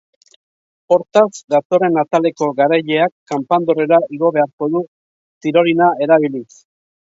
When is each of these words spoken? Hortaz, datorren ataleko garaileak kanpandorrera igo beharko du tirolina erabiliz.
Hortaz, 0.93 1.33
datorren 1.55 1.99
ataleko 2.03 2.47
garaileak 2.61 3.13
kanpandorrera 3.33 4.01
igo 4.19 4.33
beharko 4.41 4.73
du 4.79 4.85
tirolina 5.47 5.95
erabiliz. 6.09 6.51